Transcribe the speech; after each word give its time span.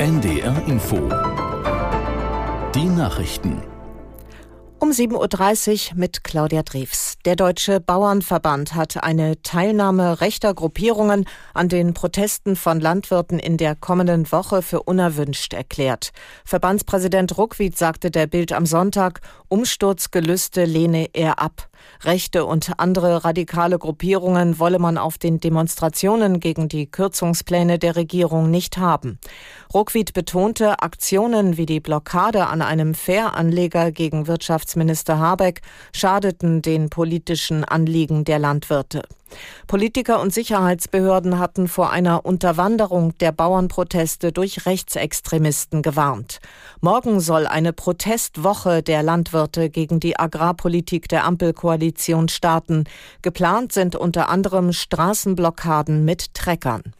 NDR 0.00 0.66
Info. 0.66 0.96
Die 2.74 2.86
Nachrichten. 2.86 3.62
Um 4.78 4.92
7.30 4.92 5.90
Uhr 5.90 5.98
mit 5.98 6.24
Claudia 6.24 6.62
Drews. 6.62 7.16
Der 7.26 7.36
Deutsche 7.36 7.80
Bauernverband 7.80 8.74
hat 8.74 9.04
eine 9.04 9.42
Teilnahme 9.42 10.22
rechter 10.22 10.54
Gruppierungen 10.54 11.26
an 11.52 11.68
den 11.68 11.92
Protesten 11.92 12.56
von 12.56 12.80
Landwirten 12.80 13.38
in 13.38 13.58
der 13.58 13.76
kommenden 13.76 14.32
Woche 14.32 14.62
für 14.62 14.82
unerwünscht 14.82 15.52
erklärt. 15.52 16.12
Verbandspräsident 16.46 17.36
Ruckwied 17.36 17.76
sagte 17.76 18.10
der 18.10 18.26
Bild 18.26 18.54
am 18.54 18.64
Sonntag, 18.64 19.20
Umsturzgelüste 19.50 20.64
lehne 20.64 21.08
er 21.12 21.40
ab. 21.40 21.68
Rechte 22.02 22.44
und 22.44 22.78
andere 22.78 23.24
radikale 23.24 23.80
Gruppierungen 23.80 24.60
wolle 24.60 24.78
man 24.78 24.96
auf 24.96 25.18
den 25.18 25.40
Demonstrationen 25.40 26.38
gegen 26.38 26.68
die 26.68 26.88
Kürzungspläne 26.88 27.80
der 27.80 27.96
Regierung 27.96 28.52
nicht 28.52 28.78
haben. 28.78 29.18
Ruckwied 29.74 30.12
betonte, 30.12 30.80
Aktionen 30.82 31.56
wie 31.56 31.66
die 31.66 31.80
Blockade 31.80 32.46
an 32.46 32.62
einem 32.62 32.94
Fähranleger 32.94 33.90
gegen 33.90 34.28
Wirtschaftsminister 34.28 35.18
Habeck 35.18 35.62
schadeten 35.92 36.62
den 36.62 36.88
politischen 36.88 37.64
Anliegen 37.64 38.24
der 38.24 38.38
Landwirte. 38.38 39.02
Politiker 39.68 40.20
und 40.20 40.34
Sicherheitsbehörden 40.34 41.38
hatten 41.38 41.68
vor 41.68 41.90
einer 41.90 42.26
Unterwanderung 42.26 43.16
der 43.18 43.30
Bauernproteste 43.30 44.32
durch 44.32 44.66
Rechtsextremisten 44.66 45.82
gewarnt. 45.82 46.40
Morgen 46.80 47.20
soll 47.20 47.46
eine 47.46 47.72
Protestwoche 47.72 48.82
der 48.82 49.04
Landwirte 49.04 49.39
gegen 49.48 50.00
die 50.00 50.18
Agrarpolitik 50.18 51.08
der 51.08 51.24
Ampelkoalition 51.24 52.28
starten. 52.28 52.84
Geplant 53.22 53.72
sind 53.72 53.96
unter 53.96 54.28
anderem 54.28 54.72
Straßenblockaden 54.72 56.04
mit 56.04 56.34
Treckern. 56.34 56.94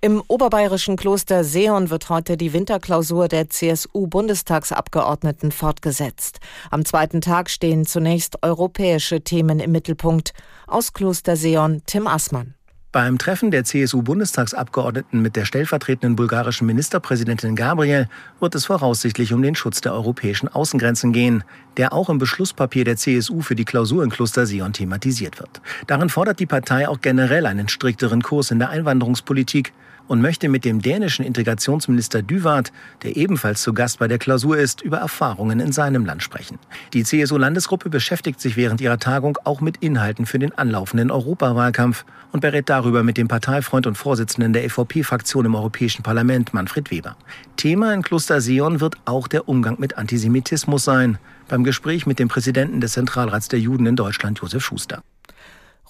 Im 0.00 0.22
oberbayerischen 0.28 0.96
Kloster 0.96 1.42
Seon 1.42 1.90
wird 1.90 2.08
heute 2.08 2.36
die 2.36 2.52
Winterklausur 2.52 3.26
der 3.26 3.50
CSU-Bundestagsabgeordneten 3.50 5.50
fortgesetzt. 5.50 6.38
Am 6.70 6.84
zweiten 6.84 7.20
Tag 7.20 7.50
stehen 7.50 7.84
zunächst 7.84 8.44
europäische 8.44 9.22
Themen 9.22 9.58
im 9.58 9.72
Mittelpunkt. 9.72 10.34
Aus 10.68 10.92
Kloster 10.92 11.34
Seon 11.34 11.82
Tim 11.86 12.06
Assmann. 12.06 12.54
Beim 12.90 13.18
Treffen 13.18 13.50
der 13.50 13.64
CSU-Bundestagsabgeordneten 13.64 15.20
mit 15.20 15.36
der 15.36 15.44
stellvertretenden 15.44 16.16
bulgarischen 16.16 16.66
Ministerpräsidentin 16.66 17.54
Gabriel 17.54 18.08
wird 18.40 18.54
es 18.54 18.64
voraussichtlich 18.64 19.34
um 19.34 19.42
den 19.42 19.54
Schutz 19.54 19.82
der 19.82 19.92
europäischen 19.92 20.48
Außengrenzen 20.48 21.12
gehen, 21.12 21.44
der 21.76 21.92
auch 21.92 22.08
im 22.08 22.16
Beschlusspapier 22.16 22.84
der 22.84 22.96
CSU 22.96 23.42
für 23.42 23.54
die 23.54 23.66
Klausur 23.66 24.02
in 24.02 24.08
Kloster 24.08 24.46
Sion 24.46 24.72
thematisiert 24.72 25.38
wird. 25.38 25.60
Darin 25.86 26.08
fordert 26.08 26.40
die 26.40 26.46
Partei 26.46 26.88
auch 26.88 27.02
generell 27.02 27.44
einen 27.44 27.68
strikteren 27.68 28.22
Kurs 28.22 28.50
in 28.50 28.58
der 28.58 28.70
Einwanderungspolitik 28.70 29.74
und 30.08 30.20
möchte 30.20 30.48
mit 30.48 30.64
dem 30.64 30.82
dänischen 30.82 31.24
Integrationsminister 31.24 32.22
Düwart, 32.22 32.72
der 33.02 33.16
ebenfalls 33.16 33.62
zu 33.62 33.72
Gast 33.72 33.98
bei 33.98 34.08
der 34.08 34.18
Klausur 34.18 34.58
ist, 34.58 34.80
über 34.80 34.98
Erfahrungen 34.98 35.60
in 35.60 35.72
seinem 35.72 36.04
Land 36.04 36.22
sprechen. 36.22 36.58
Die 36.94 37.04
CSU-Landesgruppe 37.04 37.90
beschäftigt 37.90 38.40
sich 38.40 38.56
während 38.56 38.80
ihrer 38.80 38.98
Tagung 38.98 39.38
auch 39.44 39.60
mit 39.60 39.76
Inhalten 39.76 40.26
für 40.26 40.38
den 40.38 40.56
anlaufenden 40.56 41.10
Europawahlkampf 41.10 42.04
und 42.32 42.40
berät 42.40 42.68
darüber 42.68 43.02
mit 43.02 43.16
dem 43.16 43.28
Parteifreund 43.28 43.86
und 43.86 43.96
Vorsitzenden 43.96 44.52
der 44.52 44.64
EVP-Fraktion 44.64 45.46
im 45.46 45.54
Europäischen 45.54 46.02
Parlament, 46.02 46.52
Manfred 46.52 46.90
Weber. 46.90 47.16
Thema 47.56 47.94
in 47.94 48.02
Kloster 48.02 48.40
Sion 48.40 48.80
wird 48.80 48.96
auch 49.04 49.28
der 49.28 49.48
Umgang 49.48 49.78
mit 49.78 49.98
Antisemitismus 49.98 50.84
sein, 50.84 51.18
beim 51.48 51.64
Gespräch 51.64 52.06
mit 52.06 52.18
dem 52.18 52.28
Präsidenten 52.28 52.80
des 52.80 52.92
Zentralrats 52.92 53.48
der 53.48 53.60
Juden 53.60 53.86
in 53.86 53.96
Deutschland, 53.96 54.38
Josef 54.40 54.64
Schuster. 54.64 55.02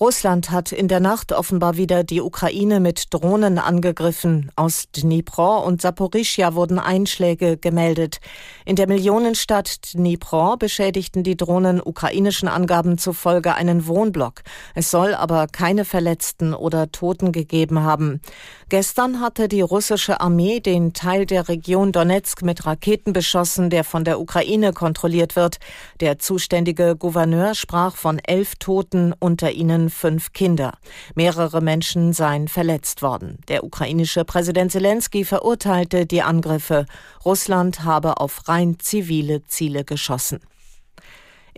Russland 0.00 0.52
hat 0.52 0.70
in 0.70 0.86
der 0.86 1.00
Nacht 1.00 1.32
offenbar 1.32 1.76
wieder 1.76 2.04
die 2.04 2.20
Ukraine 2.20 2.78
mit 2.78 3.12
Drohnen 3.12 3.58
angegriffen. 3.58 4.52
Aus 4.54 4.84
Dnipro 4.96 5.58
und 5.58 5.82
Saporischja 5.82 6.54
wurden 6.54 6.78
Einschläge 6.78 7.56
gemeldet. 7.56 8.20
In 8.64 8.76
der 8.76 8.86
Millionenstadt 8.86 9.94
Dnipro 9.94 10.56
beschädigten 10.56 11.24
die 11.24 11.36
Drohnen 11.36 11.82
ukrainischen 11.84 12.46
Angaben 12.46 12.96
zufolge 12.96 13.56
einen 13.56 13.88
Wohnblock. 13.88 14.42
Es 14.76 14.92
soll 14.92 15.14
aber 15.14 15.48
keine 15.48 15.84
Verletzten 15.84 16.54
oder 16.54 16.92
Toten 16.92 17.32
gegeben 17.32 17.82
haben. 17.82 18.20
Gestern 18.68 19.20
hatte 19.20 19.48
die 19.48 19.62
russische 19.62 20.20
Armee 20.20 20.60
den 20.60 20.92
Teil 20.92 21.26
der 21.26 21.48
Region 21.48 21.90
Donetsk 21.90 22.42
mit 22.42 22.66
Raketen 22.66 23.12
beschossen, 23.12 23.68
der 23.68 23.82
von 23.82 24.04
der 24.04 24.20
Ukraine 24.20 24.72
kontrolliert 24.72 25.34
wird. 25.34 25.56
Der 25.98 26.20
zuständige 26.20 26.94
Gouverneur 26.94 27.56
sprach 27.56 27.96
von 27.96 28.20
elf 28.20 28.54
Toten, 28.56 29.12
unter 29.18 29.50
ihnen 29.50 29.87
fünf 29.90 30.32
Kinder. 30.32 30.72
Mehrere 31.14 31.60
Menschen 31.60 32.12
seien 32.12 32.48
verletzt 32.48 33.02
worden. 33.02 33.38
Der 33.48 33.64
ukrainische 33.64 34.24
Präsident 34.24 34.72
Zelensky 34.72 35.24
verurteilte 35.24 36.06
die 36.06 36.22
Angriffe. 36.22 36.86
Russland 37.24 37.84
habe 37.84 38.18
auf 38.18 38.48
rein 38.48 38.78
zivile 38.78 39.44
Ziele 39.46 39.84
geschossen. 39.84 40.40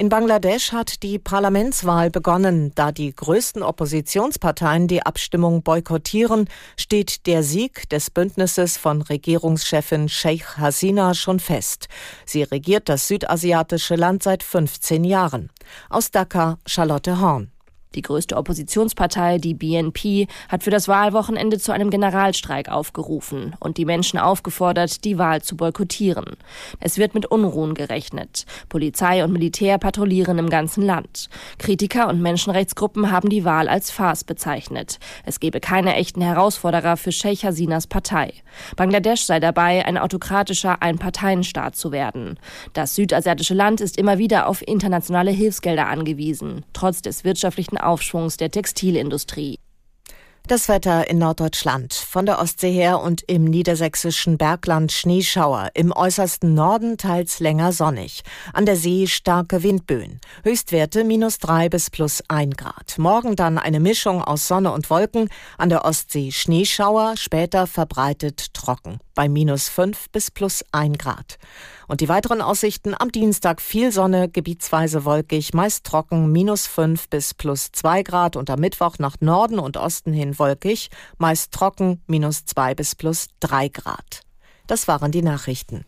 In 0.00 0.08
Bangladesch 0.08 0.72
hat 0.72 1.02
die 1.02 1.18
Parlamentswahl 1.18 2.08
begonnen. 2.08 2.72
Da 2.74 2.90
die 2.90 3.14
größten 3.14 3.62
Oppositionsparteien 3.62 4.88
die 4.88 5.04
Abstimmung 5.04 5.62
boykottieren, 5.62 6.48
steht 6.78 7.26
der 7.26 7.42
Sieg 7.42 7.86
des 7.90 8.10
Bündnisses 8.10 8.78
von 8.78 9.02
Regierungschefin 9.02 10.08
Sheikh 10.08 10.56
Hasina 10.56 11.12
schon 11.12 11.38
fest. 11.38 11.88
Sie 12.24 12.42
regiert 12.44 12.88
das 12.88 13.08
südasiatische 13.08 13.94
Land 13.94 14.22
seit 14.22 14.42
15 14.42 15.04
Jahren. 15.04 15.50
Aus 15.90 16.10
Dhaka 16.10 16.56
Charlotte 16.64 17.20
Horn. 17.20 17.52
Die 17.96 18.02
größte 18.02 18.36
Oppositionspartei, 18.36 19.38
die 19.38 19.54
BNP, 19.54 20.28
hat 20.48 20.62
für 20.62 20.70
das 20.70 20.86
Wahlwochenende 20.86 21.58
zu 21.58 21.72
einem 21.72 21.90
Generalstreik 21.90 22.68
aufgerufen 22.68 23.56
und 23.58 23.78
die 23.78 23.84
Menschen 23.84 24.18
aufgefordert, 24.18 25.04
die 25.04 25.18
Wahl 25.18 25.42
zu 25.42 25.56
boykottieren. 25.56 26.36
Es 26.78 26.98
wird 26.98 27.14
mit 27.14 27.26
Unruhen 27.26 27.74
gerechnet. 27.74 28.46
Polizei 28.68 29.24
und 29.24 29.32
Militär 29.32 29.78
patrouillieren 29.78 30.38
im 30.38 30.50
ganzen 30.50 30.84
Land. 30.84 31.28
Kritiker 31.58 32.08
und 32.08 32.22
Menschenrechtsgruppen 32.22 33.10
haben 33.10 33.28
die 33.28 33.44
Wahl 33.44 33.68
als 33.68 33.90
Farce 33.90 34.22
bezeichnet. 34.22 35.00
Es 35.24 35.40
gebe 35.40 35.58
keine 35.58 35.96
echten 35.96 36.22
Herausforderer 36.22 36.96
für 36.96 37.10
Sheikh 37.10 37.44
Hasinas 37.44 37.88
Partei. 37.88 38.32
Bangladesch 38.76 39.22
sei 39.22 39.40
dabei, 39.40 39.84
ein 39.84 39.98
autokratischer 39.98 40.80
Einparteienstaat 40.80 41.74
zu 41.74 41.90
werden. 41.90 42.38
Das 42.72 42.94
südasiatische 42.94 43.54
Land 43.54 43.80
ist 43.80 43.98
immer 43.98 44.18
wieder 44.18 44.46
auf 44.46 44.66
internationale 44.66 45.32
Hilfsgelder 45.32 45.88
angewiesen, 45.88 46.64
trotz 46.72 47.02
des 47.02 47.24
wirtschaftlichen 47.24 47.79
Aufschwungs 47.86 48.36
der 48.36 48.50
Textilindustrie. 48.50 49.58
Das 50.46 50.68
Wetter 50.68 51.08
in 51.08 51.18
Norddeutschland. 51.18 51.94
Von 51.94 52.26
der 52.26 52.40
Ostsee 52.40 52.72
her 52.72 53.00
und 53.00 53.22
im 53.28 53.44
niedersächsischen 53.44 54.36
Bergland 54.36 54.90
Schneeschauer. 54.90 55.68
Im 55.74 55.92
äußersten 55.92 56.54
Norden 56.54 56.96
teils 56.96 57.38
länger 57.38 57.72
sonnig. 57.72 58.22
An 58.52 58.66
der 58.66 58.74
See 58.74 59.06
starke 59.06 59.62
Windböen. 59.62 60.20
Höchstwerte 60.42 61.04
minus 61.04 61.38
drei 61.38 61.68
bis 61.68 61.88
plus 61.88 62.24
ein 62.26 62.50
Grad. 62.50 62.98
Morgen 62.98 63.36
dann 63.36 63.58
eine 63.58 63.78
Mischung 63.78 64.24
aus 64.24 64.48
Sonne 64.48 64.72
und 64.72 64.90
Wolken. 64.90 65.28
An 65.56 65.68
der 65.68 65.84
Ostsee 65.84 66.32
Schneeschauer, 66.32 67.14
später 67.16 67.68
verbreitet 67.68 68.52
trocken. 68.52 68.98
Bei 69.20 69.28
minus 69.28 69.68
fünf 69.68 70.08
bis 70.12 70.30
plus 70.30 70.64
ein 70.72 70.94
Grad. 70.94 71.36
Und 71.88 72.00
die 72.00 72.08
weiteren 72.08 72.40
Aussichten 72.40 72.94
am 72.98 73.12
Dienstag 73.12 73.60
viel 73.60 73.92
Sonne, 73.92 74.30
gebietsweise 74.30 75.04
wolkig, 75.04 75.52
meist 75.52 75.84
trocken, 75.84 76.32
minus 76.32 76.66
fünf 76.66 77.06
bis 77.10 77.34
plus 77.34 77.70
zwei 77.70 78.02
Grad 78.02 78.34
und 78.34 78.48
am 78.48 78.60
Mittwoch 78.60 78.98
nach 78.98 79.16
Norden 79.20 79.58
und 79.58 79.76
Osten 79.76 80.14
hin 80.14 80.38
wolkig, 80.38 80.88
meist 81.18 81.52
trocken, 81.52 82.00
minus 82.06 82.46
zwei 82.46 82.74
bis 82.74 82.94
plus 82.94 83.26
drei 83.40 83.68
Grad. 83.68 84.22
Das 84.66 84.88
waren 84.88 85.12
die 85.12 85.20
Nachrichten. 85.20 85.84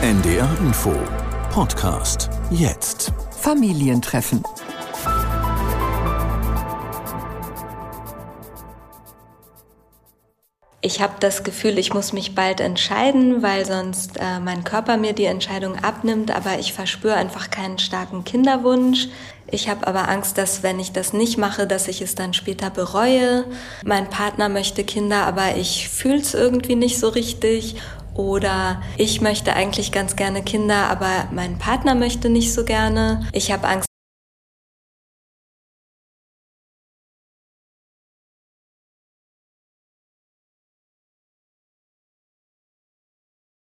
NDR 0.00 0.56
Info 0.60 0.94
Podcast 1.50 2.30
jetzt. 2.50 3.12
Familientreffen. 3.42 4.42
Ich 10.82 11.02
habe 11.02 11.12
das 11.20 11.44
Gefühl, 11.44 11.78
ich 11.78 11.92
muss 11.92 12.14
mich 12.14 12.34
bald 12.34 12.58
entscheiden, 12.60 13.42
weil 13.42 13.66
sonst 13.66 14.16
äh, 14.16 14.40
mein 14.40 14.64
Körper 14.64 14.96
mir 14.96 15.12
die 15.12 15.26
Entscheidung 15.26 15.76
abnimmt, 15.78 16.34
aber 16.34 16.58
ich 16.58 16.72
verspüre 16.72 17.14
einfach 17.14 17.50
keinen 17.50 17.78
starken 17.78 18.24
Kinderwunsch. 18.24 19.08
Ich 19.50 19.68
habe 19.68 19.86
aber 19.86 20.08
Angst, 20.08 20.38
dass 20.38 20.62
wenn 20.62 20.80
ich 20.80 20.92
das 20.92 21.12
nicht 21.12 21.36
mache, 21.36 21.66
dass 21.66 21.86
ich 21.86 22.00
es 22.00 22.14
dann 22.14 22.32
später 22.32 22.70
bereue. 22.70 23.44
Mein 23.84 24.08
Partner 24.08 24.48
möchte 24.48 24.82
Kinder, 24.82 25.26
aber 25.26 25.56
ich 25.56 25.90
fühle 25.90 26.20
es 26.20 26.32
irgendwie 26.32 26.76
nicht 26.76 26.98
so 26.98 27.08
richtig. 27.08 27.76
Oder 28.14 28.80
ich 28.96 29.20
möchte 29.20 29.52
eigentlich 29.52 29.92
ganz 29.92 30.16
gerne 30.16 30.42
Kinder, 30.42 30.88
aber 30.90 31.28
mein 31.30 31.58
Partner 31.58 31.94
möchte 31.94 32.30
nicht 32.30 32.54
so 32.54 32.64
gerne. 32.64 33.26
Ich 33.32 33.52
habe 33.52 33.68
Angst, 33.68 33.89